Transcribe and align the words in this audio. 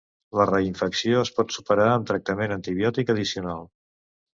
La 0.39 0.47
reinfecció 0.49 1.21
es 1.27 1.31
pot 1.37 1.55
superar 1.57 1.87
amb 1.93 2.11
tractament 2.13 2.59
antibiòtic 2.59 3.17
addicional. 3.19 3.69